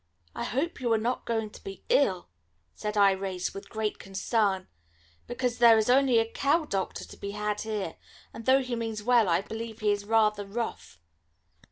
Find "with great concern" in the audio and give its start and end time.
3.53-4.67